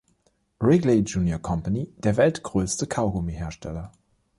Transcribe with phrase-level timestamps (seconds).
[0.59, 3.91] Wrigley Junior Company, der weltgrößte Kaugummi-Hersteller.